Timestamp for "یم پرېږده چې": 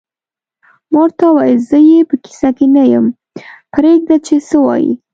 2.91-4.35